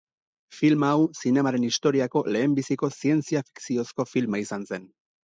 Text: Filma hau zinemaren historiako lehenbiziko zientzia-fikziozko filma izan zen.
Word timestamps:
Filma 0.59 0.87
hau 0.93 1.01
zinemaren 1.19 1.67
historiako 1.67 2.23
lehenbiziko 2.37 2.89
zientzia-fikziozko 3.03 4.07
filma 4.15 4.41
izan 4.47 4.65
zen. 4.73 4.89